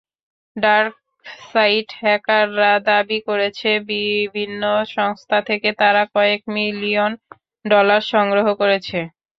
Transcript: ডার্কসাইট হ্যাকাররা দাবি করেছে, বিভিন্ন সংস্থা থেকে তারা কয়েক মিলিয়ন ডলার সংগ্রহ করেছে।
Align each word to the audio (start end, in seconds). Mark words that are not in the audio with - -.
ডার্কসাইট 0.55 1.87
হ্যাকাররা 2.01 2.71
দাবি 2.89 3.19
করেছে, 3.27 3.69
বিভিন্ন 3.87 4.61
সংস্থা 4.95 5.37
থেকে 5.49 5.69
তারা 5.81 6.03
কয়েক 6.15 6.41
মিলিয়ন 6.55 7.11
ডলার 7.65 8.01
সংগ্রহ 8.13 8.47
করেছে। 8.61 8.99